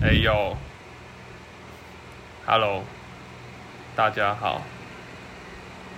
[0.00, 0.56] 哎呦
[2.46, 2.84] ，Hello，
[3.96, 4.62] 大家好，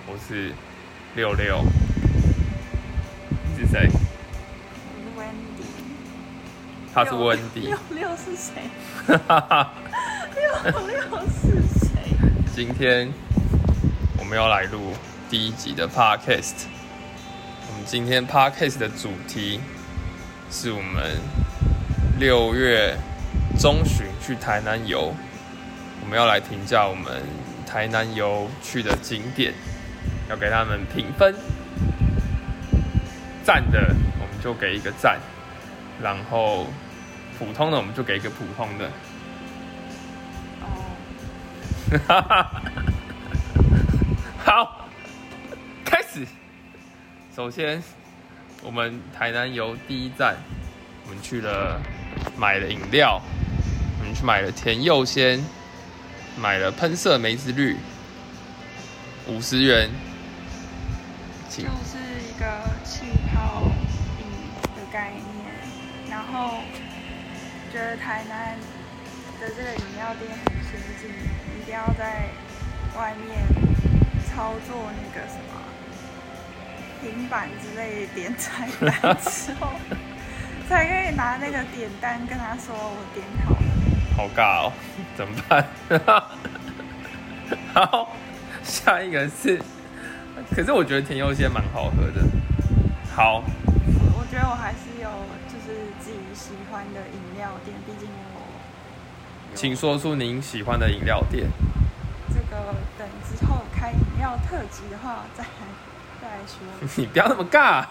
[0.07, 0.53] 我是
[1.15, 1.63] 六六，
[3.55, 3.87] 是谁？
[4.87, 5.65] 我是 Wendy。
[6.91, 7.77] 他是温迪六。
[7.91, 8.53] 六是谁？
[9.05, 9.73] 哈哈哈
[10.35, 12.17] 六六是谁？
[12.55, 13.13] 今天
[14.17, 14.93] 我们要来录
[15.29, 16.65] 第一集的 Podcast。
[17.69, 19.59] 我们今天 Podcast 的主题
[20.49, 21.17] 是我们
[22.19, 22.97] 六月
[23.59, 25.13] 中旬去台南游，
[26.01, 27.21] 我们要来评价我们
[27.65, 29.53] 台南游去的景点，
[30.29, 31.35] 要给他们评分。
[33.43, 35.19] 赞的我们就给一个赞，
[36.01, 36.67] 然后
[37.37, 38.89] 普通的我们就给一个普通的。
[42.07, 42.45] 哦，
[44.45, 44.87] 好，
[45.83, 46.25] 开始。
[47.35, 47.81] 首先，
[48.63, 50.35] 我们台南游第一站，
[51.05, 51.81] 我们去了
[52.37, 53.21] 买了饮料，
[54.01, 55.39] 我们去买了甜柚鲜，
[56.35, 57.77] 买了喷射梅子绿，
[59.27, 59.91] 五十元，
[61.47, 63.61] 请就是一个气泡
[64.17, 64.25] 饮
[64.75, 65.45] 的概念，
[66.09, 66.61] 然后
[67.71, 68.57] 觉得台南
[69.39, 71.11] 的这个饮料店很先进，
[71.61, 72.31] 一定要在
[72.97, 73.45] 外面
[74.25, 75.61] 操作那个什么
[77.01, 79.69] 平板之类点菜单之后，
[80.67, 83.70] 才可以拿那个点单跟他说我点好了。
[84.15, 84.73] 好尬哦，
[85.15, 85.65] 怎么办？
[87.73, 88.15] 好，
[88.63, 89.59] 下一个是，
[90.55, 92.21] 可是我觉得甜柚鲜蛮好喝的。
[93.15, 95.09] 好，我我觉得我还是有
[95.47, 98.39] 就是自己喜欢的饮料店，毕竟我
[99.51, 101.47] 有请说出您喜欢的饮料店。
[102.33, 105.49] 这个等之后开饮料特辑的话再来
[106.21, 106.59] 再来说，
[106.95, 107.85] 你不要那么尬。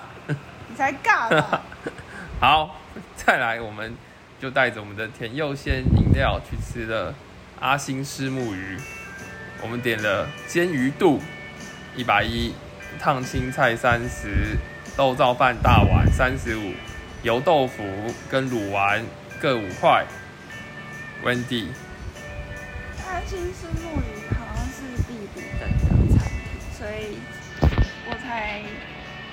[0.68, 1.60] 你才尬吧？
[2.40, 2.76] 好，
[3.16, 3.94] 再来，我们
[4.40, 7.14] 就带着我们的甜柚鲜饮料去吃了
[7.60, 8.78] 阿星虱目鱼。
[9.60, 11.20] 我们点了煎鱼肚
[11.94, 12.54] 一百一，
[12.98, 14.56] 烫青菜三十，
[14.96, 16.72] 豆燥饭大碗三十五，
[17.22, 17.84] 油豆腐
[18.30, 19.04] 跟卤丸
[19.38, 20.06] 各五块。
[21.22, 21.66] Wendy，
[22.96, 27.18] 它金丝木鱼好像是必比登的产品，所以
[28.08, 28.62] 我才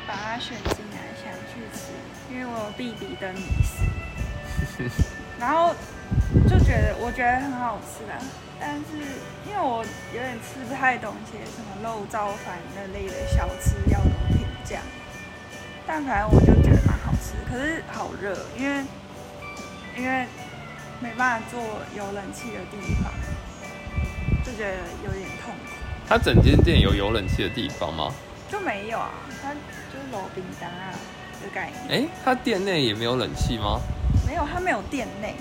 [0.06, 1.94] 把它选进来想去吃，
[2.30, 3.86] 因为我有必比登迷思。
[5.40, 5.74] 然后
[6.50, 8.18] 就觉得我觉得很好吃啊，
[8.60, 8.98] 但是
[9.48, 14.80] 因为我有点吃不太懂一些什么肉燥饭那类的小吃要怎么评价，
[15.86, 18.84] 但反正我就觉得蛮好吃，可是好热，因为
[19.98, 20.26] 因为
[21.00, 21.62] 没办法坐
[21.96, 23.12] 有冷气的地方，
[24.44, 25.74] 就觉得有点痛苦。
[26.10, 28.12] 它整间店有有冷气的地方吗？
[28.50, 30.94] 就没有啊，它就是楼冰单啊
[31.44, 33.80] 的概念，哎、它店内也没有冷气吗？
[34.28, 35.34] 没有，它没有店内，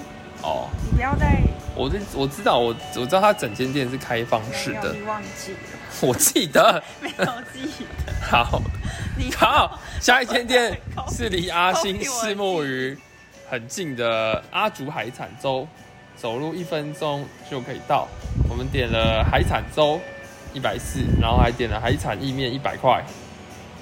[0.42, 1.42] 哦，你不要再
[1.74, 5.58] 我这我知道，我我知道它整间店是开放式的，你忘记了，
[6.00, 6.82] 我记得。
[7.00, 8.62] 没有记得，好，
[9.18, 10.80] 你好，下一间店
[11.10, 12.96] 是离阿星靠虱目鱼
[13.50, 15.66] 很近的阿竹海产粥，
[16.16, 18.08] 走路一分钟就可以到。
[18.48, 20.00] 我们点了海产粥
[20.54, 23.04] 一百四，然后还点了海产意面一百块。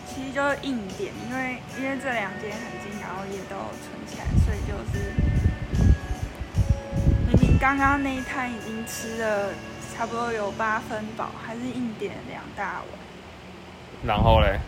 [0.08, 3.56] 其实就是硬点，因为因为这两间很近，然后也都
[4.44, 5.12] 所以就是
[7.26, 9.52] 明明刚刚那一摊已经吃了
[9.94, 12.88] 差不多有八分饱，还是硬点两大碗。
[14.04, 14.58] 然后嘞，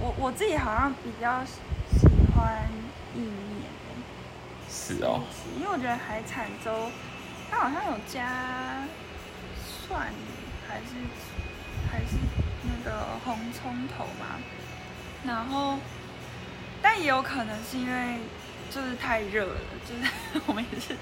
[0.00, 1.58] 我我自己好像比较喜
[2.34, 2.68] 欢
[3.14, 3.30] 意面。
[3.62, 3.94] 欸
[4.68, 5.22] 是哦，
[5.56, 6.90] 因为我觉得海产粥
[7.50, 8.82] 它好像有加
[9.56, 10.12] 蒜
[10.68, 10.90] 还是
[11.90, 12.16] 还是
[12.64, 14.40] 那个红葱头嘛，
[15.24, 15.78] 然后
[16.82, 18.18] 但也有可能是因为
[18.70, 19.94] 就是太热了，就
[20.38, 20.96] 是我们也是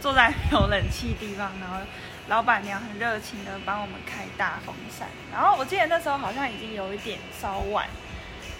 [0.00, 1.76] 坐在没有冷气地方，然后
[2.28, 7.86] 老板娘很热情的帮我们开大风扇，然后我记得那时候好像已经有一点稍晚。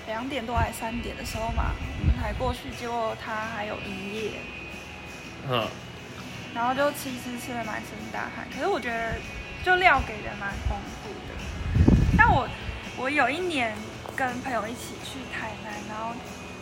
[0.06, 4.32] 两点多还是三点的时候嘛，我们才过去，结果他还有营业，
[5.48, 5.68] 嗯，
[6.52, 8.44] 然后就吃一吃，吃的满身大汗。
[8.52, 9.14] 可是我觉得
[9.62, 11.94] 就料给的蛮丰富的。
[12.16, 12.48] 但我
[12.96, 13.76] 我有一年
[14.16, 16.12] 跟朋友一起去台南，然后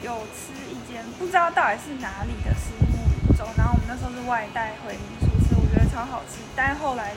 [0.03, 6.39] 有吃一间不知道到底是哪里的石目鱼粥，然后我们那时候是外带回民宿吃，我觉得超好吃。
[6.55, 7.13] 但后来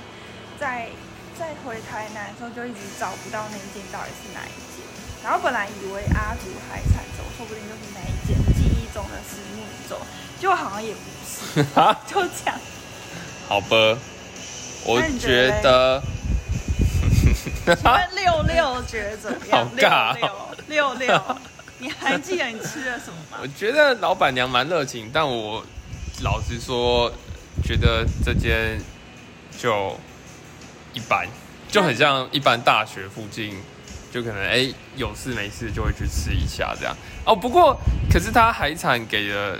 [0.59, 0.89] 在
[1.37, 4.81] 在回台南的时候就一直找不到那一间到底是哪一间。
[5.23, 9.95] 然后本来以为阿竹海产粥说不定就是那一间记忆中的石木鱼粥，
[10.39, 11.63] 结果好像也不是。
[12.09, 12.59] 就这样。
[13.47, 13.97] 好吧，
[14.85, 16.01] 我觉觉得
[18.15, 19.69] 六六觉得怎么样？
[19.75, 21.37] 六哦六六六，
[21.81, 23.47] 你还记得你吃了什么吗我？
[23.57, 25.65] 觉得老板娘蛮热情，但我
[26.21, 27.11] 老实说，
[27.63, 28.79] 觉得这间
[29.57, 29.97] 就
[30.93, 31.27] 一般，
[31.71, 33.55] 就很像一般大学附近，
[34.13, 36.95] 就可能哎、有事没事就会去吃一下这样。
[37.25, 37.75] 哦，不过
[38.11, 39.59] 可是它海产给的，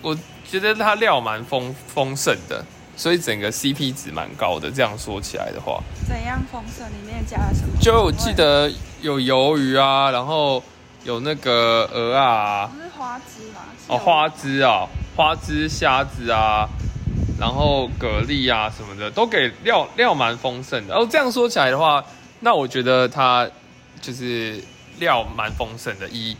[0.00, 0.16] 我
[0.50, 2.64] 觉得它料蛮丰丰盛的，
[2.96, 4.70] 所以整个 CP 值蛮高的。
[4.70, 6.86] 这样说起来的话，怎样丰盛？
[6.86, 7.74] 里面加了什么？
[7.82, 8.72] 就我记得
[9.02, 10.62] 有鱿鱼啊，然后
[11.04, 13.60] 有那个鹅啊，不是花枝吗？
[13.88, 14.86] 哦，花枝啊，
[15.16, 16.68] 花枝、虾子啊，
[17.38, 20.94] 然后蛤蜊啊什么的，都给料料蛮丰盛的。
[20.94, 22.04] 哦，这样说起来的话，
[22.40, 23.48] 那我觉得它
[24.00, 24.62] 就是
[24.98, 26.08] 料蛮丰盛的。
[26.08, 26.36] 以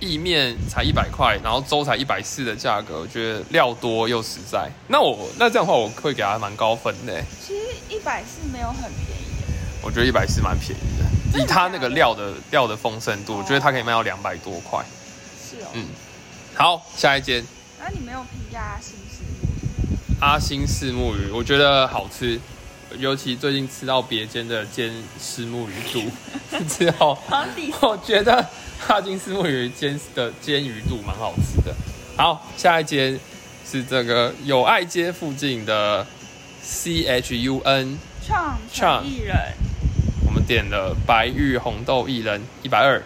[0.00, 4.70] 意面才一百块，然后粥才一百四的价格，我觉得料多又实在。
[4.88, 7.20] 那我那这样的话，我会给它蛮高分的。
[7.40, 11.04] 其实一百四没有很便宜耶，我觉得一百四蛮便宜的
[11.38, 14.84] 以它那个料的料的丰盛度，我觉得它可以卖到两百多块。
[15.38, 15.68] 是哦。
[15.72, 15.86] 嗯，
[16.54, 17.44] 好，下一间。
[17.80, 19.24] 那你没有评价新食
[20.20, 22.40] 阿星虱目鱼，我觉得好吃，
[22.98, 26.02] 尤其最近吃到别间的煎虱目鱼肚
[26.68, 27.18] 之后，
[27.80, 28.46] 我觉得
[28.86, 31.74] 阿星虱目鱼煎的煎鱼肚蛮好吃的。
[32.16, 33.18] 好，下一间
[33.68, 36.06] 是这个友爱街附近的
[36.62, 39.36] C H U N，创创纯艺人，
[40.46, 43.02] 点了白玉红豆薏仁一百二，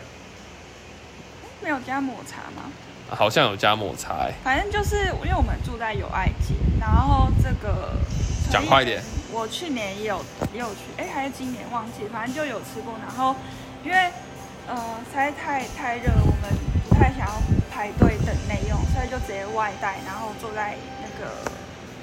[1.62, 2.70] 没有加抹茶吗？
[3.10, 7.94] 好像有加抹茶、欸，反正就是因为我们住在友爱街，然后这个
[8.50, 9.02] 讲快一点。
[9.32, 12.94] 我去年也有也有去，哎，还是今年忘记，反正就有吃过。
[13.00, 13.34] 然后
[13.82, 13.96] 因为
[14.66, 14.76] 呃
[15.10, 16.50] 实在太太热，我们
[16.88, 21.32] 不太想要排队等内用，所以就直接外带，然后坐在那个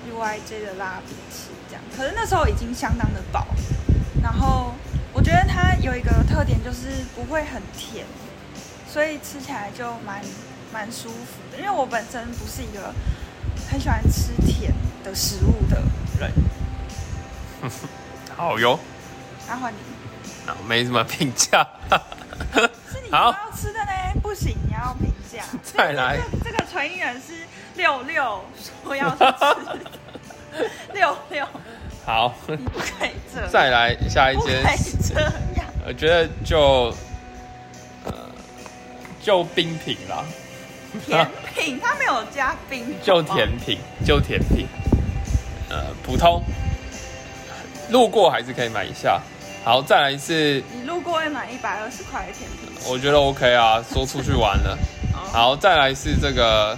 [0.10, 1.84] UIJ 的拉比吃这样。
[1.96, 3.46] 可是那时候已经相当的饱，
[4.24, 4.74] 然后
[5.16, 8.06] 我觉得它有一个特点就是不会很甜，
[8.86, 10.22] 所以吃起来就蛮
[10.74, 11.58] 蛮舒服的。
[11.58, 12.94] 因为我本身不是一个
[13.72, 14.74] 很喜欢吃甜
[15.06, 15.82] 的食物的。
[16.20, 16.32] 人。
[18.36, 18.78] 好哟，
[19.48, 19.78] 然后你。
[20.46, 21.66] 那没什么评价。
[22.92, 23.92] 是你要吃的呢，
[24.22, 25.44] 不行，你要评价。
[25.64, 26.18] 再来。
[26.18, 27.34] 这个这个纯艺人是
[27.78, 28.44] 六六
[28.84, 31.48] 说要去吃， 六六，
[32.06, 34.62] 好，你不可以这，再来下一间。
[34.62, 35.32] 以这样。
[35.88, 36.94] 我觉得就
[38.06, 38.14] 呃
[39.22, 40.26] 就冰品啦，
[41.06, 44.68] 甜品它没有加冰， 就甜品，就甜品，
[45.70, 46.42] 呃，普通，
[47.92, 49.22] 路过还是可以买一下。
[49.64, 54.78] 好，再来是你路过会买一百二十块的甜品，我觉得 OK 啊，说出去玩了。
[55.14, 56.78] 哦好，再来是这个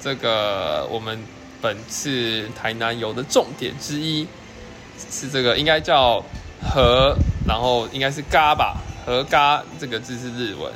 [0.00, 1.18] 这个我们
[1.60, 4.26] 本次台南游的重点之一，
[5.10, 6.24] 是这个应该叫
[6.60, 7.16] 和，
[7.52, 10.72] 然后应该是嘎吧，和嘎这个字是日文，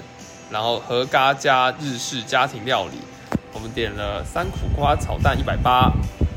[0.51, 2.99] 然后和嘎加日式家庭料理，
[3.55, 5.91] 我们点了三苦瓜炒蛋一百八，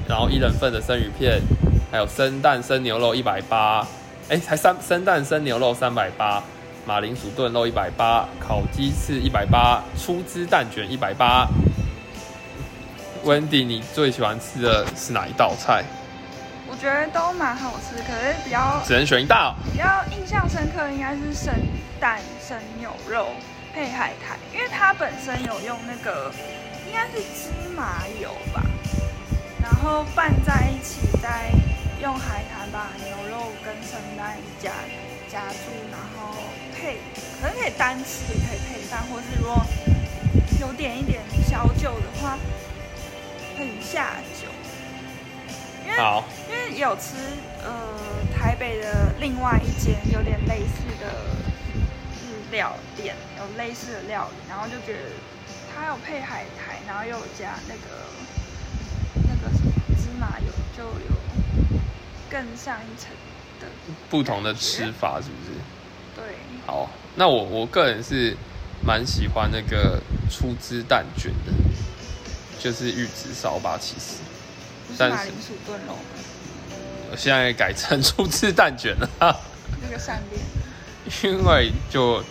[0.07, 1.41] 然后一人份的生鱼片，
[1.91, 3.85] 还有生蛋生牛肉一百八，
[4.29, 6.41] 哎，才三生蛋生牛肉三百八。
[6.85, 11.45] 马铃薯炖肉一百八，烤鸡翅一百八，出汁蛋卷一百八。
[13.25, 15.83] Wendy，你最喜欢吃的是哪一道菜？
[16.79, 19.53] 我觉得都蛮好吃，可是比较只能选一道。
[19.69, 19.83] 比较
[20.15, 21.53] 印象深刻应该是生
[21.99, 23.31] 蛋生牛肉
[23.73, 26.31] 配海苔，因为它本身有用那个
[26.87, 28.63] 应该是芝麻油吧，
[29.61, 31.51] 然后拌在一起，再
[32.01, 34.71] 用海苔把牛肉跟生蛋夹
[35.29, 36.33] 夹住，然后
[36.73, 36.99] 配，
[37.41, 39.65] 可能可以单吃，也可以配饭，或是如果
[40.61, 42.37] 有点一点小酒的话，
[43.57, 44.47] 很下酒。
[45.89, 47.15] 因为好，因为有吃
[47.63, 47.97] 呃
[48.37, 51.07] 台北的另外一间有点类似的
[52.21, 55.09] 日料店，有类似的料理，然后就觉得
[55.73, 58.05] 它有配海苔，然后又有加那个
[59.27, 61.79] 那个什么芝麻油，就有
[62.29, 63.09] 更上一层
[63.59, 63.67] 的
[64.09, 65.57] 不同的吃法是不是？
[66.15, 66.35] 对。
[66.67, 68.37] 好，那我我个人是
[68.85, 71.51] 蛮喜欢那个出汁蛋卷的，
[72.59, 73.75] 就是玉子烧吧。
[73.81, 74.17] 其实
[74.97, 75.95] 马铃薯炖肉？
[77.11, 79.09] 我现在改成出汁蛋卷了，
[79.81, 80.41] 那个善变，
[81.23, 82.23] 因为就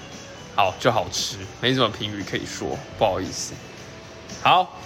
[0.54, 3.54] 好就好吃，没什么评语可以说，不好意思。
[4.40, 4.78] 好，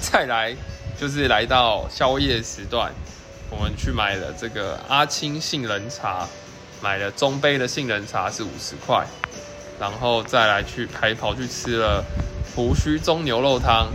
[0.00, 0.56] 再来
[1.00, 2.92] 就是来到宵夜时段，
[3.48, 6.26] 我们去买了这个阿青杏仁茶，
[6.80, 9.06] 买了中杯的杏仁茶是五十块，
[9.78, 12.04] 然后再来去还跑去吃了
[12.56, 13.86] 胡须中牛肉汤，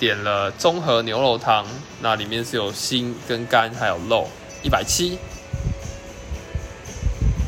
[0.00, 1.66] 点了综合牛肉汤，
[2.00, 4.26] 那里面是有心跟肝还有肉，
[4.62, 5.18] 一百七。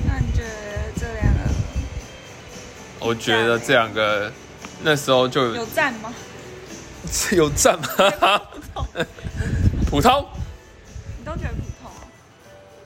[0.07, 1.41] 那你觉得这两个
[3.01, 4.31] 我觉得这两个
[4.83, 6.13] 那时候就有赞吗？
[7.33, 7.89] 有赞吗？
[9.91, 10.27] 普通，
[11.19, 12.05] 你都觉得普通啊？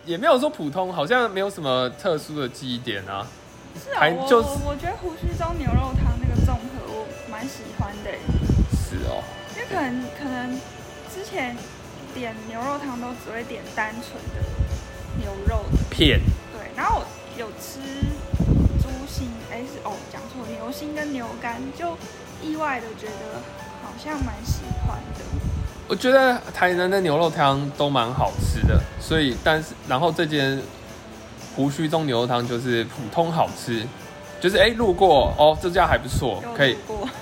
[0.04, 3.26] 也没有说普通，好像没有什么特殊的记忆点啊。
[3.84, 8.10] 是啊，就是我我觉得胡须中牛肉汤那个综合我蛮喜欢的
[9.76, 10.58] 可能可能
[11.14, 11.54] 之前
[12.14, 14.40] 点牛肉汤都只会点单纯的
[15.20, 16.18] 牛肉的，片
[16.50, 17.06] 对，然后我
[17.38, 17.78] 有吃
[18.80, 21.94] 猪心，哎是哦讲错，牛心跟牛肝，就
[22.42, 23.42] 意外的觉得
[23.82, 25.24] 好像蛮喜欢的。
[25.86, 30.58] 我觉得台南的牛肉汤都蛮好吃的，所以但是然后这间
[31.54, 33.86] 胡须中牛肉汤就是普通好吃，
[34.40, 36.76] 就是哎路过哦这家还不错，可以，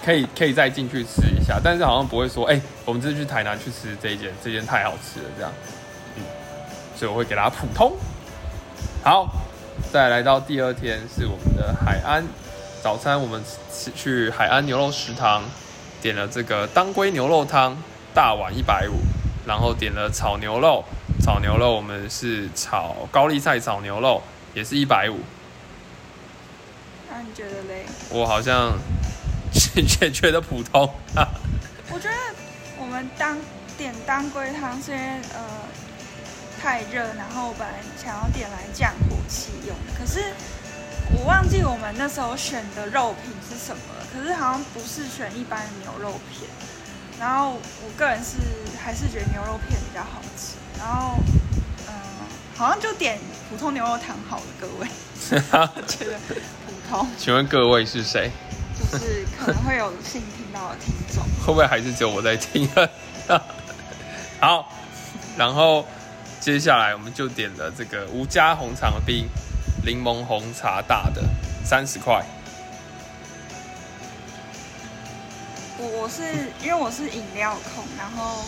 [0.04, 5.52] 可以可以再进去吃一下，但是好像不会说哎、我们这次去台南去吃这一间，这间太好吃了这样，
[6.16, 6.22] 嗯，
[6.96, 7.92] 所以我会给它普通。
[9.02, 9.28] 好，
[9.92, 12.24] 再来到第二天是我们的海安
[12.82, 13.40] 早餐，我们
[13.72, 15.42] 吃去海安牛肉食堂
[16.02, 17.76] 点了这个当归牛肉汤，
[18.12, 18.94] 大碗一百五，
[19.46, 20.84] 然后点了炒牛肉，
[21.22, 24.20] 炒牛肉我们是炒高丽菜炒牛肉，
[24.52, 25.20] 也是一百五。
[27.16, 27.86] 那你觉得嘞？
[28.10, 28.76] 我好像
[29.76, 30.92] 也觉得普通，
[31.92, 32.16] 我觉得
[32.76, 33.38] 我们当
[33.78, 35.40] 点当归汤是因为呃
[36.60, 40.34] 太热，然后我本来想要点来降火气用的，可是
[41.16, 46.50] 我忘记我们那时候选的肉品是什么了，可是好像不是选一般的牛肉片，
[47.20, 48.38] 然后我个人是
[48.82, 51.14] 还是觉得牛肉片比较好吃，然后
[51.86, 51.94] 嗯、
[52.56, 54.88] 好像就点普通牛肉汤好了，各位，
[55.76, 56.18] 我觉得
[57.18, 58.30] 请问各位是谁？
[58.78, 61.22] 就是可能会有幸听到的听众。
[61.44, 62.68] 会不会还是只有我在听？
[64.40, 64.68] 好，
[65.36, 65.86] 然后
[66.40, 69.26] 接下来我们就点了这个吴家红肠冰
[69.84, 71.22] 柠檬红茶大的
[71.64, 72.24] 三十块，
[75.78, 76.22] 我我是
[76.62, 78.44] 因为我是饮料控，然后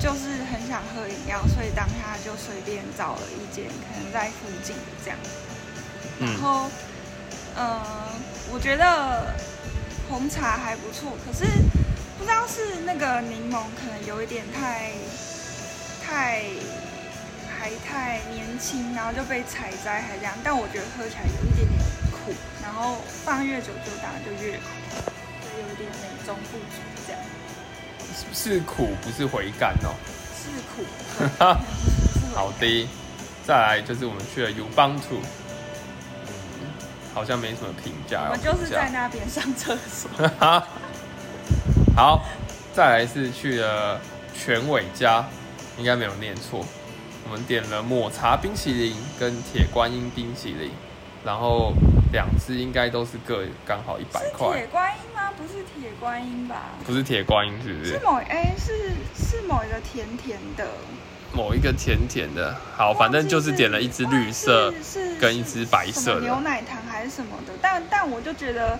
[0.00, 5.18] 就是很想喝饮料，所以当下就随便找了一间可能在附近的这样。
[6.18, 6.70] 然嗯，后，
[7.56, 7.80] 呃，
[8.52, 9.34] 我觉得
[10.08, 11.44] 红茶还不错，可是
[12.18, 14.92] 不知道是那个柠檬可能有一点太
[16.02, 16.44] 太
[17.58, 21.80] 还太年轻，然后就被采摘还这样，但我觉得喝起来有一点点
[22.10, 24.64] 苦，然后放越久就当然就越苦，
[25.42, 27.20] 就有一点美中不足这样，
[28.32, 29.94] 是苦不是回甘哦。
[30.40, 30.82] 是苦，
[32.34, 32.88] 好的，
[33.46, 35.39] 再来就是我们去了 U 邦图，嗯，
[37.12, 38.22] 好像没什么评价。
[38.30, 40.10] 我们就是在那边上厕所。
[41.96, 42.24] 好，
[42.72, 44.00] 再来是去了
[44.34, 45.24] 全伟家，
[45.76, 46.64] 应该没有念错。
[47.24, 50.70] 我们点了抹茶冰淇淋跟铁观音冰淇淋，
[51.24, 51.72] 然后
[52.12, 55.30] 两只应该都是各刚好一百是块铁，观音吗？
[55.36, 56.56] 不是铁观音吧？
[56.84, 57.92] 不是铁观音是不是？
[57.92, 60.66] 是某哎、是是某一个甜甜的，
[61.32, 64.72] 某一个甜甜的，好，反正就是点了一只绿色
[65.20, 66.22] 跟一只白色的。
[66.22, 68.78] 牛奶糖还是什么的，但但我就觉得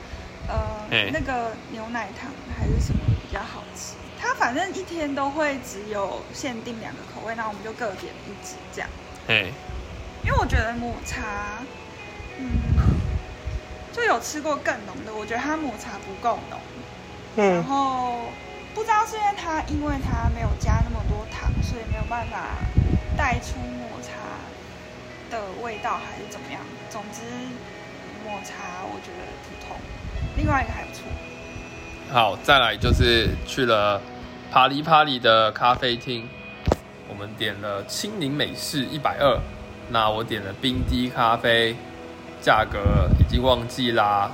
[0.49, 0.55] 呃
[0.91, 3.95] 嘿那个牛奶糖还是什么比较好吃。
[4.21, 8.91] 它反正一天都会只有限定两个口味，那我们就各点一支这样。
[9.27, 9.53] 嘿，
[10.25, 11.23] 因为我觉得抹茶，
[12.39, 12.47] 嗯，
[13.93, 16.59] 就有吃过更浓的，我觉得它抹茶不够浓。
[17.37, 18.25] 然后
[18.75, 22.57] 不知道是因为它因为它没有加那么多糖，所以没有办法
[23.17, 24.13] 带出抹茶
[25.31, 26.61] 的味道，还是怎么样？
[26.89, 27.23] 总之，
[28.25, 29.77] 抹茶我觉得普通，
[30.37, 31.05] 另外一个还不错。
[32.13, 34.01] 好，再来就是去了
[34.51, 36.29] 帕里帕里的咖啡厅，
[37.09, 39.41] 我们点了青柠美式一百二，
[39.91, 41.77] 那我点了冰滴咖啡，
[42.41, 44.31] 价格已经忘记啦。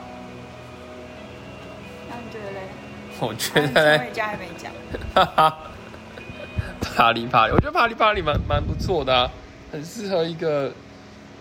[3.19, 4.73] 我觉得嘞，陈伟家还没讲，
[5.15, 5.59] 哈哈，
[6.81, 9.31] 帕里帕里，我觉得帕里帕里蛮蛮不错的、啊，
[9.73, 10.73] 很适合一个，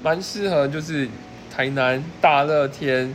[0.02, 1.08] 蛮适合就是
[1.54, 3.14] 台南大热天，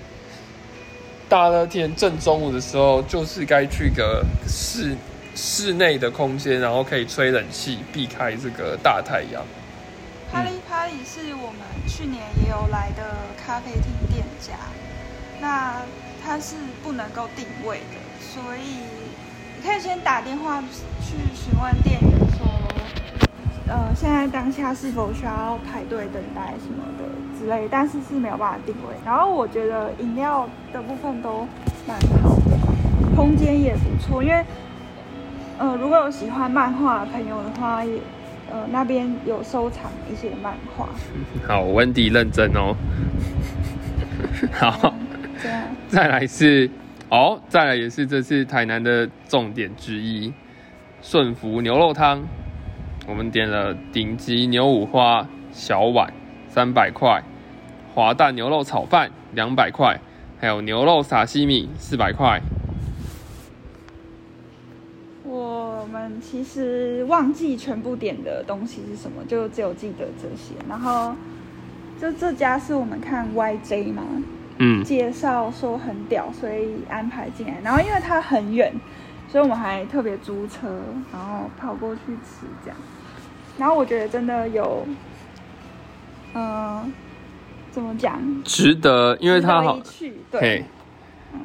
[1.29, 4.95] 大热天正中午的时候，就是该去个室
[5.35, 9.43] 室内的空间，然后可以吹冷气，避开这个大太阳。
[10.31, 13.03] 帕里帕里是我们去年也有来的
[13.43, 14.55] 咖啡厅店家，
[15.41, 15.81] 那
[16.23, 17.97] 它是不能够定位的，
[18.33, 18.61] 所以
[19.57, 20.63] 你可以先打电话
[21.03, 22.47] 去询问店员说，
[23.67, 27.05] 呃，现在当下是否需要排队等待什么的
[27.37, 28.95] 之类，但是是没有办法定位。
[29.05, 31.45] 然后我觉得饮料的部分都
[31.89, 34.45] 蛮好的，空间也不错，因为
[35.59, 37.99] 呃，如果有喜欢漫画的朋友的话，也
[38.49, 40.89] 呃那边有收藏一些漫画。
[41.49, 42.77] 好，温迪认真哦。
[44.55, 44.95] 好，
[45.43, 46.71] 这样 再来是
[47.13, 50.33] 好，再来也是这次台南的重点之一，
[51.03, 52.23] 顺福牛肉汤，
[53.09, 56.13] 我们点了顶级牛五花小碗
[56.47, 57.21] 三百块，
[57.93, 59.99] 滑蛋牛肉炒饭两百块，
[60.39, 62.41] 还有牛肉撒西米四百块。
[65.25, 70.55] 我们其实忘记全部点的东西是什么，就只有记得这些。
[70.69, 71.17] 然后，
[72.01, 74.05] 就这家是我们看 YJ 吗，
[74.63, 77.55] 嗯，介绍说很屌，所以安排进来。
[77.65, 78.71] 然后因为它很远，
[79.27, 80.69] 所以我们还特别租车，
[81.11, 82.79] 然后跑过去吃这样。
[83.57, 84.87] 然后我觉得真的有，
[86.35, 86.93] 嗯、
[87.71, 88.21] 怎么讲？
[88.45, 90.65] 值得，因为它好去，对
[91.33, 91.41] 嗯，，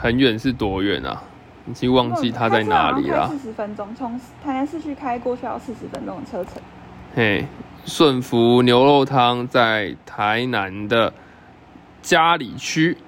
[0.00, 1.22] 很远是多远啊？
[1.66, 3.28] 已经忘记它在哪里了。
[3.28, 6.62] 四十分钟，从台南市区开过去要四十分钟的车程。
[7.14, 7.46] 嘿，
[7.84, 11.12] 顺福牛肉汤在台南的
[12.04, 12.98] 嘉里区，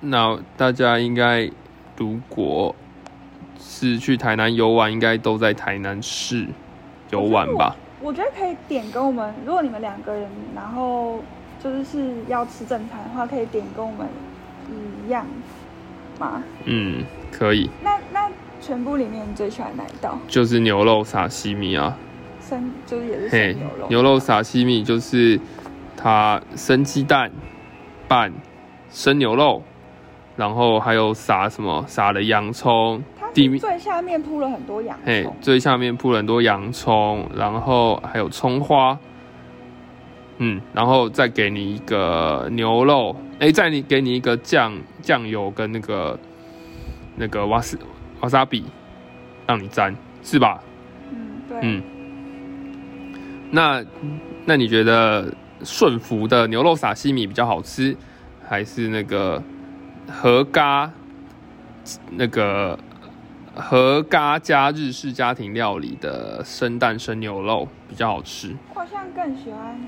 [0.00, 1.50] 那大家应该
[1.98, 2.74] 如果
[3.58, 6.46] 是去台南游玩，应该都在台南市
[7.10, 7.76] 游玩吧？
[8.00, 11.22] 我觉得可以点跟我们，如果你们两个人，然后
[11.62, 14.08] 就是是要吃正餐的话，可以点跟我们
[15.04, 15.26] 一样
[16.18, 16.42] 吗？
[16.64, 18.26] 嗯，可以，那那
[18.62, 20.18] 全部里面你最喜欢哪一道？
[20.26, 21.94] 就是牛肉撒西米啊，
[22.40, 25.38] 生就是也是嘿生牛肉，，牛肉撒西米就是
[25.94, 27.30] 它生鸡蛋
[28.10, 28.32] 拌
[28.90, 29.62] 生牛肉，
[30.34, 38.98] 然后还有撒什么撒了洋葱，它地面最下面铺了很多洋嘿葱，，最下面铺了很多洋葱，然后还有葱花，
[40.38, 46.18] 嗯，然后再给你一个牛肉，哎，再你给你一个酱酱油跟那个
[47.14, 47.78] 那个瓦斯
[48.22, 48.64] 瓦萨比，
[49.46, 50.60] 让你沾，是吧？
[51.12, 51.80] 嗯，对，嗯，
[53.52, 53.84] 那
[54.44, 55.32] 那你觉得
[55.64, 57.96] 顺福的牛肉撒西米比较好吃，
[58.48, 59.42] 还是那个
[60.08, 60.90] 和嘎
[62.10, 62.78] 那个
[63.54, 68.56] 和嘎加日式家庭料理的生蛋生牛肉比较好吃？
[68.74, 69.78] 我好像更喜欢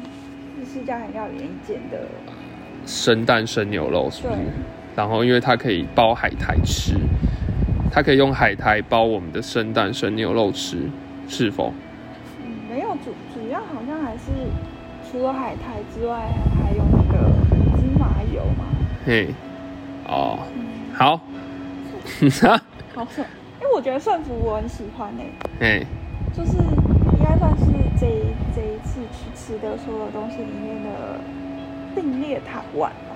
[0.58, 2.06] 日式家庭料理一间的，
[2.84, 4.34] 生蛋生牛肉是不
[4.94, 6.94] 然后因为它可以包海苔吃，
[7.90, 10.90] 它可以用海苔包我们的生蛋生牛肉吃，
[11.28, 11.72] 是否？
[12.44, 14.30] 嗯，没有主主要好像还是
[15.10, 17.30] 除了海苔之外，还有那个
[17.76, 18.64] 芝麻油嘛，
[19.04, 19.28] 嘿，
[20.06, 21.16] 哦，嗯，好，
[22.94, 23.26] 好爽，
[23.60, 25.86] 因为我觉得顺福我很喜欢诶、嘿。
[26.34, 27.66] 就是应该算是
[28.00, 28.22] 这一
[28.54, 31.20] 这一次去吃的所有东西里面的
[31.94, 33.14] 并列塔碗吧。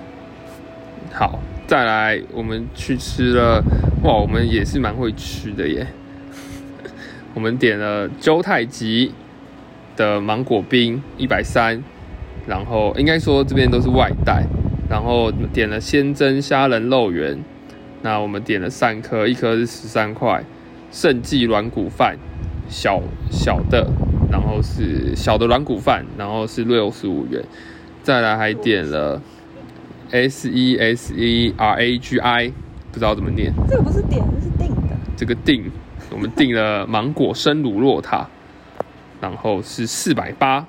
[1.15, 3.63] 好，再来我们去吃了，
[4.03, 5.87] 哇，我们也是蛮会吃的耶。
[7.33, 9.15] 我们点了周太极
[9.97, 11.83] 的芒果冰一百三，
[12.47, 14.45] 然后应该说这边都是外带，
[14.89, 17.43] 然后点了鲜蒸虾仁肉圆，
[18.03, 20.45] 那我们点了三颗，一颗是十三块，
[20.93, 22.17] 盛记软骨饭
[22.69, 23.91] 小小的，
[24.31, 27.43] 然后是小的软骨饭，然后是六十五元，
[28.03, 29.21] 再来还点了。
[30.13, 32.53] S E S E R A G I，
[32.93, 33.53] 不知道怎么念。
[33.69, 34.97] 这个不是点，这是定的。
[35.17, 35.69] 这个定，
[36.13, 38.25] 我们订了芒果生乳酪塔，
[39.21, 40.61] 然后是四百八。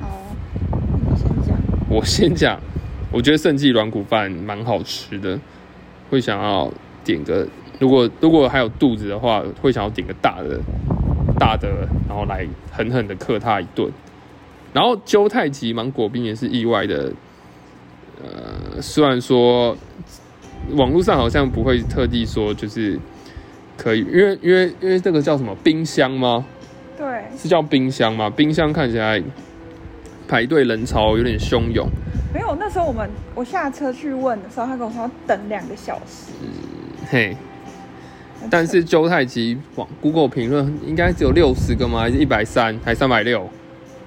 [0.00, 0.08] 好，
[1.10, 1.56] 你先讲。
[1.90, 2.60] 我先讲，
[3.10, 5.38] 我觉得盛记软骨饭蛮好吃的，
[6.10, 6.70] 会想要
[7.02, 7.46] 点个，
[7.78, 10.60] 如果如果还有肚子的话，会想要点个大的
[11.38, 13.90] 大的，然后来狠狠的克他一顿。
[14.74, 17.10] 然后鸠太极芒果冰也是意外的，
[18.22, 19.74] 呃，虽然说
[20.72, 23.00] 网络上好像不会特地说就是
[23.78, 26.44] 可以，因为因为因为这个叫什么冰箱吗？
[26.98, 27.06] 对，
[27.38, 28.28] 是叫冰箱吗？
[28.28, 29.22] 冰箱看起来
[30.26, 31.88] 排队人潮有点汹涌。
[32.34, 32.56] 没有。
[32.58, 36.32] 那时候我们我下车去问的时候，他跟我说要等两个小时。
[37.08, 37.36] 嘿，
[38.50, 42.00] 但是周太极网 Google 评论应该只有六十个吗？
[42.00, 42.78] 还是一百三？
[42.84, 43.48] 还三百六？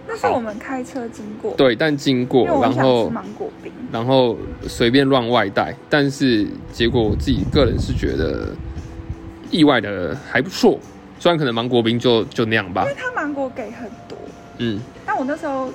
[0.08, 3.72] 那是我们开车经过，对，但经过然后吃芒果冰。
[3.92, 8.50] 然后随便乱外带，但是结果我自己个人是觉得
[9.52, 10.80] 意外的还不错，
[11.20, 14.18] 虽然可能芒果冰就就那样吧因为，它芒果给很多，
[14.58, 15.68] 嗯，但我那时候，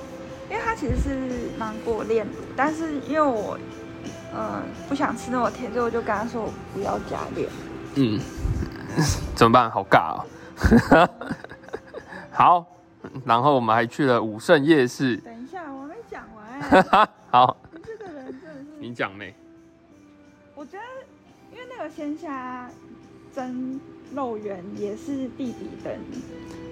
[0.49, 3.57] 因为它其实是芒果炼乳，但是因为我，
[4.33, 7.47] 呃，不想吃那么甜，所以我就跟他说我不要加炼。
[7.95, 8.19] 嗯，
[9.35, 9.69] 怎么办？
[9.69, 10.25] 好尬哦。
[12.31, 12.65] 好，
[13.25, 15.17] 然后我们还去了武圣夜市。
[15.17, 17.09] 等一下，我还没讲完。
[17.31, 19.33] 好，你这个人真的是，你讲没？
[20.55, 20.83] 我觉得，
[21.51, 22.69] 因为那个鲜虾
[23.37, 23.79] 蒸
[24.15, 25.91] 肉圆也是弟弟的。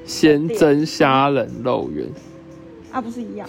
[0.04, 2.08] 鲜蒸虾仁肉圆，
[2.92, 3.48] 啊，不是一样。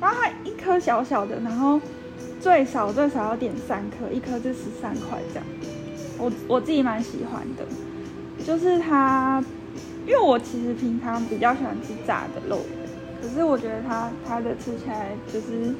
[0.00, 1.78] 然后它一颗小小的，然后
[2.40, 5.44] 最少最少要点三颗，一颗就十三块这样。
[6.16, 7.66] 我我自己蛮喜欢的，
[8.46, 9.44] 就是它
[10.06, 12.88] 因为我其实平常比较喜欢吃炸的肉圆，
[13.20, 15.74] 可是我觉得它它的吃起来就是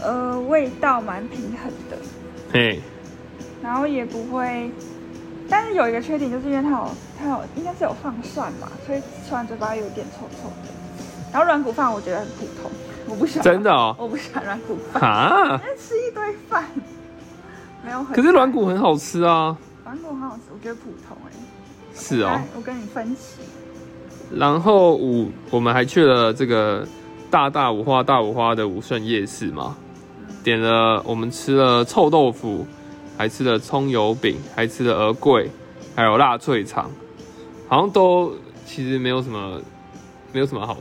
[0.00, 1.96] 呃味道蛮平衡的，
[2.52, 2.80] 嘿，
[3.62, 4.70] 然后也不会，
[5.48, 10.72] 但是有一个缺点就是因为它有它有应该是有放蒜嘛，所以吃完嘴巴有点臭臭的。
[11.32, 12.70] 然后软骨饭我觉得很普通，
[13.08, 16.64] 我不喜欢，真的哦，我不喜欢软骨饭，啊，因为吃一堆饭，
[17.84, 18.14] 没有很。
[18.14, 19.56] 可是软骨很好吃啊。
[19.84, 21.32] 软骨很好吃，我觉得普通哎、
[21.94, 22.40] 是哦。
[22.56, 23.42] 我跟你分歧。
[24.34, 26.86] 然后五，我们还去了这个
[27.30, 29.76] 大大五花大五花的武顺夜市嘛，
[30.42, 32.66] 点了我们吃了臭豆腐，
[33.16, 35.50] 还吃了葱油饼，还吃了鹅桂，
[35.94, 36.90] 还有辣脆肠，
[37.68, 38.34] 好像都
[38.66, 39.60] 其实没有什么，
[40.32, 40.76] 没有什么好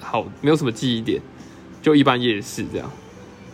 [0.00, 1.20] 好，没有什么记忆点，
[1.82, 2.90] 就一般夜市这样，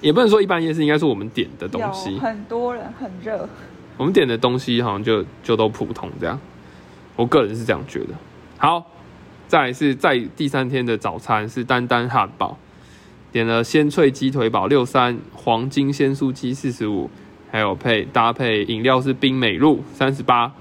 [0.00, 3.48] 也不能说一般夜市，应该是我们点的东西，很多人很热，
[3.96, 6.38] 我们点的东西好像就就都普通这样，
[7.16, 8.14] 我个人是这样觉得。
[8.58, 8.86] 好，
[9.48, 12.56] 再来是在第三天的早餐是丹丹汉堡，
[13.32, 17.10] 点了鲜脆鸡腿堡六三，黄金鲜酥鸡四十五，
[17.50, 20.52] 还有配搭配饮料是冰美露三十八。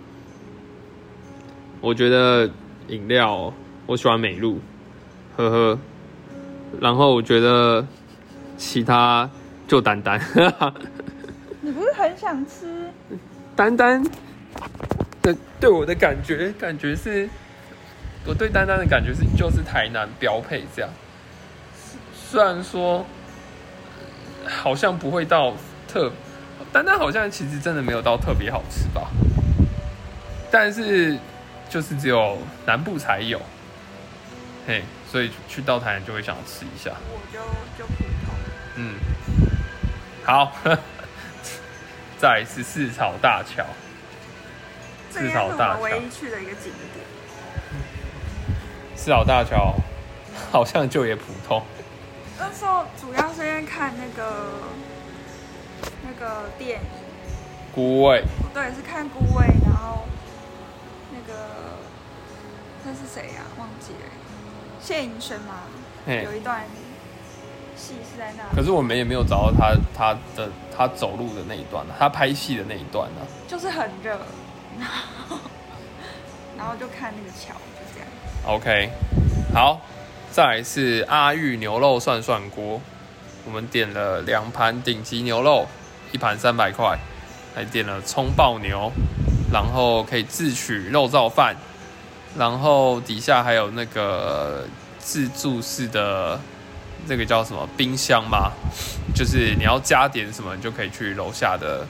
[1.82, 2.50] 我觉得
[2.88, 3.54] 饮料
[3.86, 4.60] 我喜欢美露，
[5.38, 5.80] 呵呵。
[6.80, 7.86] 然后我觉得
[8.58, 9.30] 其他
[9.68, 10.20] 就丹丹。
[11.62, 12.90] 你不是很想吃？
[13.56, 14.04] 丹丹
[15.22, 17.30] 的对我的感觉，感觉是，
[18.26, 20.90] 我对丹丹的感觉是，就是台南标配这样。
[22.14, 23.06] 虽然说
[24.44, 25.54] 呃好像不会到
[25.88, 26.12] 特，
[26.72, 29.10] 丹丹好像其实真的没有到特别好吃吧，
[30.52, 31.18] 但是
[31.68, 33.42] 就是只有南部才有，
[34.68, 36.92] 嘿，所以去到台南就会想要吃一下。
[37.12, 37.40] 我就
[37.78, 38.36] 就普通。
[38.76, 38.96] 嗯，
[40.24, 40.52] 好，
[42.20, 43.66] 再来是四草大桥。
[45.12, 47.04] 这应该是我们唯一去的一个景点。
[48.96, 49.74] 四草大桥
[50.52, 51.64] 好像就也普通，
[52.38, 54.46] 那时候主要是因为看那个
[56.10, 56.88] 那个电影，
[57.74, 58.24] 孤味。
[58.42, 60.06] 不对，是看《孤味》，然后
[61.12, 61.40] 那个
[62.84, 64.10] 那是谁呀、忘记了，
[64.82, 65.62] 谢盈萱吗？
[66.08, 66.64] 有一段
[67.76, 74.18] 戏是在那，可是我们也没有找到他他的他走路的那一段他拍戏的那一段呢、就是很热，
[74.80, 74.88] 然
[75.28, 75.38] 后
[76.58, 78.08] 然后就看那个桥，就这样。
[78.48, 78.90] OK，
[79.54, 79.80] 好，
[80.32, 82.82] 再来是阿玉牛肉涮涮锅，
[83.46, 85.68] 我们点了两盘顶级牛肉，
[86.12, 86.98] 一盘三百块，
[87.56, 88.92] 还点了葱爆牛，
[89.52, 91.56] 然后可以自取肉燥饭，
[92.38, 94.66] 然后底下还有那个
[95.00, 96.40] 自助式的
[97.08, 98.52] 那个叫什么冰箱吗？
[99.16, 101.86] 就是你要加点什么，你就可以去楼下的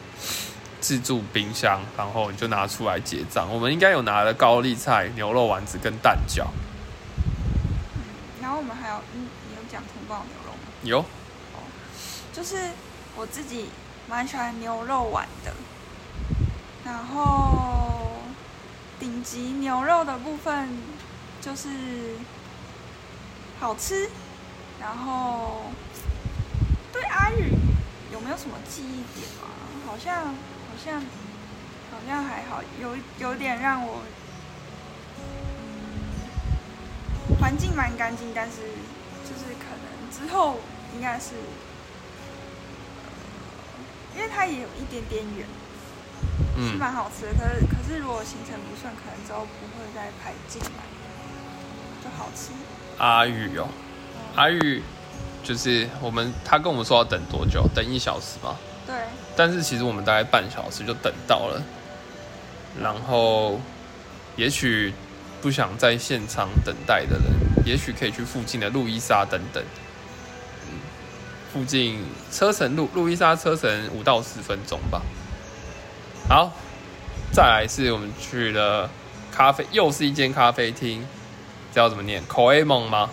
[0.79, 3.47] 自助冰箱，然后你就拿出来结账。
[3.51, 6.45] 我们应该有拿了高丽菜、牛肉丸子跟蛋饺。
[8.41, 10.59] 然后我们还有，嗯，你有讲葱爆牛肉吗？
[10.83, 11.05] 有，
[12.33, 12.69] 就是
[13.15, 13.65] 我自己
[14.09, 15.53] 蛮喜欢牛肉丸的，
[16.83, 18.17] 然后
[18.99, 20.67] 顶级牛肉的部分
[21.39, 22.15] 就是
[23.59, 24.09] 好吃，
[24.81, 25.61] 然后
[26.91, 27.53] 对阿宇
[28.11, 29.45] 有没有什么记忆点啊？
[29.85, 30.33] 好像好
[30.83, 30.99] 像
[31.91, 34.01] 好像还好，有有点让我
[37.39, 38.57] 环境蛮干净，但是
[39.23, 40.57] 就是可能之后
[40.95, 41.35] 应该是。
[44.15, 45.45] 因为它也有一点点远，
[46.55, 47.33] 是嗯，蛮好吃的。
[47.33, 50.83] 可是可是如果行程不顺，可能之后不会再排进来，
[52.03, 52.51] 就好吃。
[52.97, 53.67] 阿玉哦，
[54.35, 54.83] 阿玉
[55.43, 57.65] 就是我们他跟我们说要等多久？
[57.73, 58.55] 等一小时吗？
[58.85, 58.95] 对，
[59.35, 61.61] 但是其实我们大概半小时就等到了，
[62.81, 63.59] 然后
[64.35, 64.93] 也许
[65.41, 67.25] 不想在现场等待的人，
[67.65, 69.63] 也许可以去附近的路易莎等等。
[71.51, 75.01] 附近车程路路易莎车程五到十分钟吧。
[76.27, 76.51] 好，
[77.31, 78.89] 再来是我们去了
[79.31, 81.05] 咖啡，又是一间咖啡厅，
[81.73, 83.09] 这要怎么念？Koemon 吗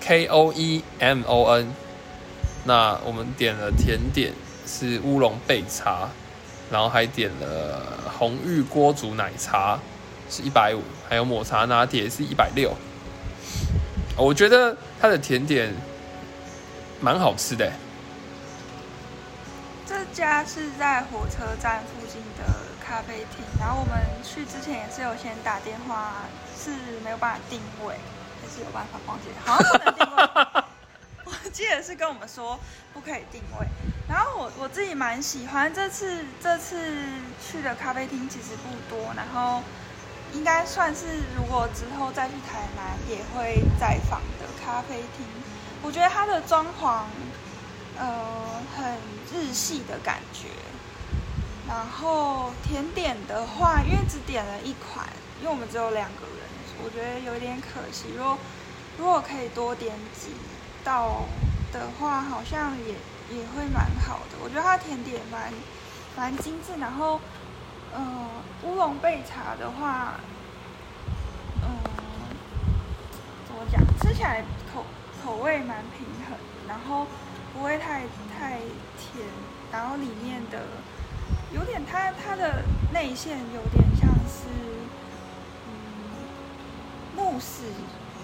[0.00, 1.72] ？K O E M O N。
[2.64, 4.34] 那我们点了甜点
[4.66, 6.10] 是乌龙焙茶，
[6.70, 7.80] 然后还点了
[8.18, 9.78] 红玉锅煮奶茶
[10.28, 12.76] 是一百五，还有抹茶拿铁是一百六。
[14.18, 15.74] 我觉得它的甜点
[17.02, 17.72] 蛮好吃的，
[19.86, 22.44] 这家是在火车站附近的
[22.78, 26.12] 咖啡厅，然后我们去之前也是有先打电话，
[26.54, 26.70] 是
[27.02, 27.94] 没有办法定位，
[28.42, 30.62] 还是有办法忘记，好像不能定位。
[31.24, 32.60] 我记得是跟我们说
[32.92, 33.66] 不可以定位，
[34.06, 36.76] 然后我我自己蛮喜欢这次这次
[37.40, 39.62] 去的咖啡厅其实不多，然后
[40.34, 45.24] 应该算是如果之后再去台南也会再访的咖啡厅。
[45.82, 47.04] 我觉得它的装潢，
[47.98, 48.94] 呃，很
[49.32, 50.48] 日系的感觉。
[51.68, 55.06] 然后甜点的话，因为只点了一款，
[55.38, 58.08] 因为我们只有两个人，我觉得有点可惜。
[58.16, 58.36] 如果
[58.98, 60.32] 如果可以多点几
[60.82, 61.22] 道
[61.72, 62.94] 的话，好像也
[63.36, 64.38] 也会蛮好的。
[64.42, 65.52] 我觉得它甜点蛮
[66.16, 67.20] 蛮精致，然后，
[67.96, 68.26] 嗯，
[68.64, 70.14] 乌龙焙茶的话，
[71.62, 71.70] 嗯，
[73.46, 73.80] 怎么讲？
[74.00, 74.42] 吃起来
[74.74, 74.84] 口
[75.24, 77.06] 口味蛮平衡，然后
[77.52, 78.02] 不会太
[78.38, 78.58] 太
[78.98, 79.26] 甜，
[79.72, 80.62] 然后里面的。
[81.52, 84.46] 有点，它它的内馅有点像是，
[85.66, 85.72] 嗯，
[87.16, 87.64] 慕斯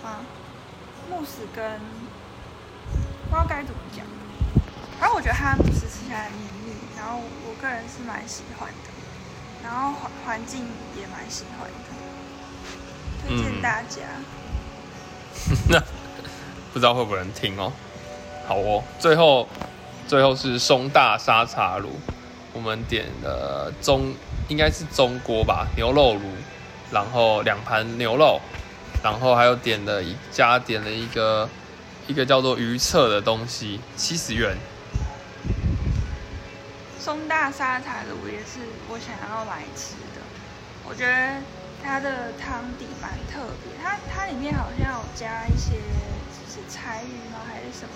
[0.04, 0.22] 啊，
[1.10, 1.80] 慕斯跟
[3.24, 4.06] 不知道该怎么讲，
[5.00, 8.90] 反正我觉得它慕斯吃起来绵密，然后我个人是蛮喜欢的，
[9.64, 10.64] 然后环环境
[10.96, 14.02] 也蛮喜欢的，推荐大家。
[15.68, 15.82] 那
[16.76, 17.72] 不知道会不会人听哦？
[18.46, 19.48] 好哦，最后
[20.06, 21.86] 最后是松大沙茶卤。
[22.52, 24.12] 我们点了中
[24.48, 26.20] 应该是中锅吧，牛肉炉，
[26.92, 28.38] 然后两盘牛肉，
[29.02, 31.48] 然后还有点了一家点了一个
[32.06, 34.54] 一个叫做鱼册的东西，七十元。
[37.00, 38.60] 松大沙茶卤也是
[38.90, 40.20] 我想要来吃的，
[40.86, 41.40] 我觉得
[41.82, 45.76] 它的汤底蛮特别，它它里面好像有加一些
[46.56, 47.92] 是柴鱼吗还是什么，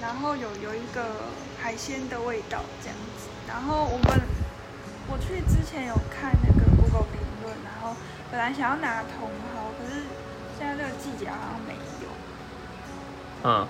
[0.00, 1.02] 然后有有一个
[1.60, 3.26] 海鲜的味道这样子。
[3.48, 4.20] 然后我们
[5.08, 7.96] 我去之前有看那个 Google 评论，然后
[8.30, 10.02] 本来想要拿茼蒿，可是
[10.56, 12.08] 现在这个季节好像没有。
[13.42, 13.66] 嗯，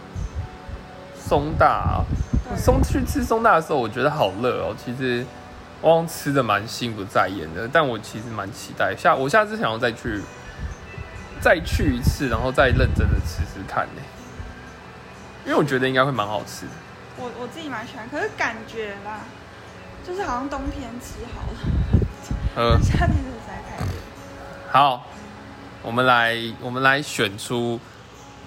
[1.17, 2.05] 松大，
[2.55, 4.77] 松去吃松大的时候，我觉得好热哦。
[4.77, 5.25] 其实
[5.81, 10.21] 我吃的蛮心不在焉的，但我其实蛮期待下我下次想要再去
[11.41, 14.03] 再去一次，然后再认真的吃吃看呢。
[15.45, 16.67] 因为我觉得应该会蛮好吃。
[17.17, 19.21] 我我自己蛮喜欢，可是感觉啦。
[20.03, 21.59] 就是好像冬天吃好了，
[22.57, 23.93] 嗯，夏天实在太热。
[24.73, 25.07] 好，
[25.83, 27.79] 我们来，我们来选出，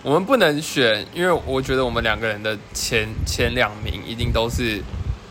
[0.01, 4.81] 我们不能选，因为我觉得我们两个人的前前两名一定都是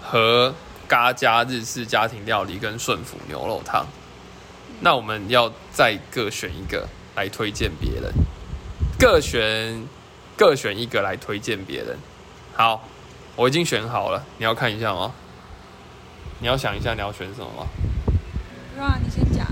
[0.00, 0.54] 和
[0.86, 3.84] 嘎家日式家庭料理跟顺福牛肉汤。
[4.80, 8.12] 那我们要再各选一个来推荐别人，
[8.98, 9.84] 各选
[10.36, 11.96] 各选一个来推荐别人。
[12.54, 12.84] 好，
[13.36, 15.12] 我已经选好了，你要看一下吗？
[16.40, 17.66] 你要想一下你要选什么吗？
[18.76, 19.46] 不啊，你先讲。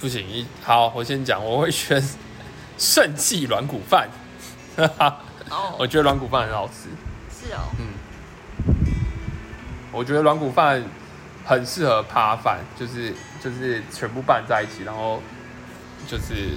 [0.00, 2.02] 不行，一好，我先讲，我会选
[2.76, 4.08] 肾气软骨饭。
[4.76, 6.88] 哦， 我觉得软骨饭很好吃。
[7.30, 7.60] 是哦。
[7.78, 7.86] 嗯。
[9.92, 10.82] 我觉得软骨饭
[11.44, 15.22] 很适合扒饭，就是就是全部拌在一起，然后
[16.08, 16.56] 就是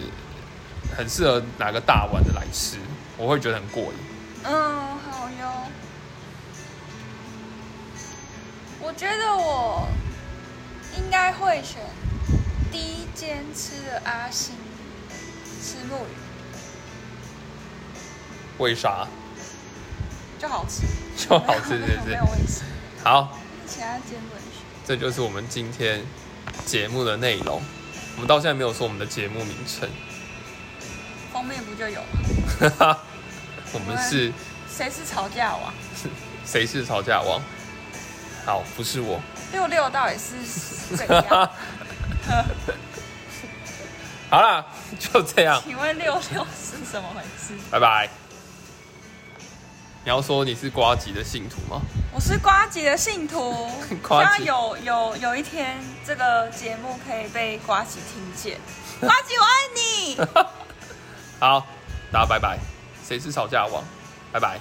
[0.95, 2.77] 很适合拿个大碗的来吃，
[3.17, 3.93] 我会觉得很过瘾。
[4.43, 4.85] 嗯。
[5.09, 5.51] 好哟
[8.81, 9.87] 我觉得我
[10.97, 11.81] 应该会选
[12.71, 14.55] 第一间吃的阿星
[15.61, 16.09] 吃木鱼，
[18.59, 19.07] 为啥？
[20.37, 20.83] 就好吃，
[21.17, 22.11] 就好吃，对对？
[22.11, 22.25] 没有。
[23.03, 24.45] 好，其他间不选。
[24.85, 26.01] 这就是我们今天
[26.65, 27.61] 节目的内容。
[28.15, 29.89] 我们到现在没有说我们的节目名称。
[31.33, 31.99] 封面不就有
[32.79, 32.97] 吗？
[33.73, 34.31] 我们是
[34.69, 35.73] 谁是吵架王？
[36.45, 37.41] 谁是吵架王？
[38.45, 39.19] 好，不是我。
[39.51, 41.49] 六六到底是怎样？
[44.29, 44.65] 好啦，
[44.99, 45.61] 就这样。
[45.63, 47.53] 请问六六是怎么回事？
[47.69, 48.09] 拜拜。
[50.05, 51.81] 你要说你是瓜吉的信徒吗？
[52.13, 53.67] 我是瓜吉的信徒。
[53.89, 58.59] 希望有有有一天，这个节目可以被瓜吉听见。
[59.01, 60.15] 瓜吉，我爱你。
[61.41, 61.65] 好，
[62.11, 62.59] 大家拜拜。
[63.03, 63.83] 谁是吵架王？
[64.31, 64.59] 拜拜。